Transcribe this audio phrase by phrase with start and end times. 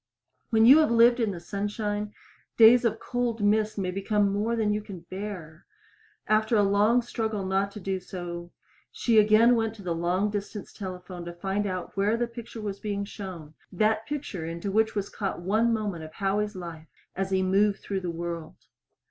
[0.49, 2.11] When you have lived in the sunshine,
[2.57, 5.67] days of cold mist may become more than you can bear.
[6.25, 8.51] After a long struggle not to do so,
[8.91, 12.79] she again went to the long distance telephone to find out where that picture was
[12.79, 17.43] being shown that picture into which was caught one moment of Howie's life as he
[17.43, 18.55] moved through the world.